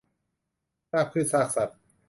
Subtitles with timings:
[0.91, 1.77] ซากพืชซากสัตว์